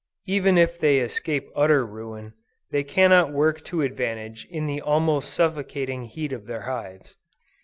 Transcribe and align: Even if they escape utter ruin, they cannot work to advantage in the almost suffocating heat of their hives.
Even 0.25 0.57
if 0.57 0.79
they 0.79 0.99
escape 0.99 1.47
utter 1.55 1.85
ruin, 1.85 2.33
they 2.71 2.83
cannot 2.83 3.31
work 3.31 3.63
to 3.65 3.83
advantage 3.83 4.47
in 4.49 4.65
the 4.65 4.81
almost 4.81 5.31
suffocating 5.31 6.05
heat 6.05 6.33
of 6.33 6.47
their 6.47 6.61
hives. 6.61 7.15